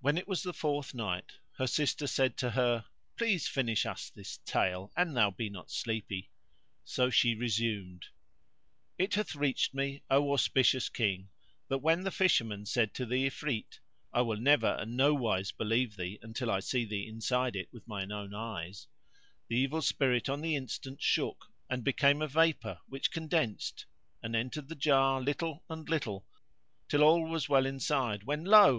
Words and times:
When 0.00 0.18
it 0.18 0.26
was 0.26 0.42
the 0.42 0.52
Fourth 0.52 0.94
Night, 0.94 1.34
Her 1.58 1.68
sister 1.68 2.08
said 2.08 2.36
to 2.38 2.50
her, 2.50 2.86
"Please 3.16 3.46
finish 3.46 3.86
us 3.86 4.10
this 4.10 4.38
tale, 4.38 4.90
an 4.96 5.14
thou 5.14 5.30
be 5.30 5.48
not 5.48 5.70
sleepy!" 5.70 6.32
so 6.82 7.08
she 7.08 7.36
resumed:—It 7.36 9.14
hath 9.14 9.36
reached 9.36 9.74
me, 9.74 10.02
O 10.10 10.32
auspicious 10.32 10.88
King, 10.88 11.28
that 11.68 11.78
when 11.78 12.02
the 12.02 12.10
Fisherman 12.10 12.66
said 12.66 12.92
to 12.94 13.06
the 13.06 13.28
Ifrit, 13.28 13.78
"I 14.12 14.22
will 14.22 14.38
never 14.40 14.76
and 14.80 14.96
nowise 14.96 15.52
believe 15.52 15.94
thee 15.94 16.18
until 16.20 16.50
I 16.50 16.58
see 16.58 16.84
thee 16.84 17.06
inside 17.06 17.54
it 17.54 17.68
with 17.72 17.86
mine 17.86 18.10
own 18.10 18.34
eyes;" 18.34 18.88
the 19.46 19.54
Evil 19.56 19.82
Spirit 19.82 20.28
on 20.28 20.40
the 20.40 20.56
instant 20.56 20.98
shook[FN#75] 20.98 21.34
and 21.70 21.84
became 21.84 22.22
a 22.22 22.26
vapour, 22.26 22.80
which 22.88 23.12
condensed, 23.12 23.86
and 24.20 24.34
entered 24.34 24.66
the 24.68 24.74
jar 24.74 25.20
little 25.20 25.62
and 25.70 25.88
little, 25.88 26.26
till 26.88 27.04
all 27.04 27.22
was 27.24 27.48
well 27.48 27.66
inside 27.66 28.24
when 28.24 28.44
lo! 28.44 28.76